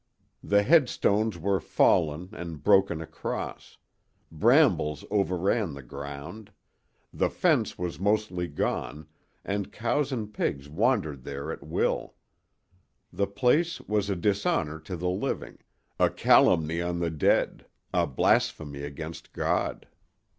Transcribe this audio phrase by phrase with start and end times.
[0.43, 3.77] The headstones were fallen and broken across;
[4.31, 6.51] brambles overran the ground;
[7.13, 9.05] the fence was mostly gone,
[9.45, 12.15] and cows and pigs wandered there at will;
[13.13, 15.59] the place was a dishonor to the living,
[15.99, 19.87] a calumny on the dead, a blasphemy against God.